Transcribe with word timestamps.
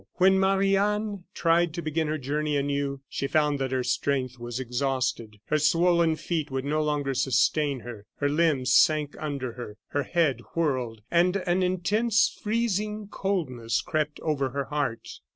When 0.13 0.39
Marie 0.39 0.75
Anne 0.75 1.25
tried 1.35 1.75
to 1.75 1.83
begin 1.83 2.07
her 2.07 2.17
journey 2.17 2.57
anew, 2.57 3.01
she 3.07 3.27
found 3.27 3.59
that 3.59 3.71
her 3.71 3.83
strength 3.83 4.39
was 4.39 4.59
exhausted; 4.59 5.37
her 5.45 5.59
swollen 5.59 6.15
feet 6.15 6.49
would 6.49 6.65
no 6.65 6.81
longer 6.81 7.13
sustain 7.13 7.81
her, 7.81 8.07
her 8.15 8.27
limbs 8.27 8.73
sank 8.73 9.15
under 9.19 9.51
her, 9.53 9.77
her 9.89 10.01
head 10.01 10.39
whirled, 10.55 11.03
and 11.11 11.35
an 11.35 11.61
intense 11.61 12.35
freezing 12.41 13.09
coldness 13.09 13.79
crept 13.79 14.19
over 14.21 14.49
her 14.49 14.65
heart. 14.65 15.07